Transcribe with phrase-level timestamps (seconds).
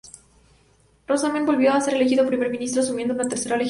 [1.05, 3.59] Rasmussen volvió a ser elegido Primer Ministro, asumiendo una tercera legislatura.